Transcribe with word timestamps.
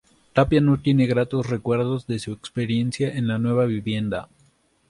Tapia 0.33 0.59
no 0.61 0.79
tiene 0.79 1.05
gratos 1.05 1.47
recuerdos 1.47 2.07
de 2.07 2.17
su 2.17 2.31
experiencia 2.31 3.15
en 3.15 3.27
la 3.27 3.37
nueva 3.37 3.65
vivienda. 3.65 4.29